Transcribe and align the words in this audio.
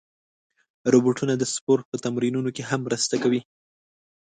روبوټونه 0.93 1.33
د 1.37 1.43
سپورت 1.53 1.85
په 1.91 1.97
تمرینونو 2.03 2.49
کې 2.55 2.63
هم 2.69 2.79
مرسته 2.87 3.15
کوي. 3.23 3.41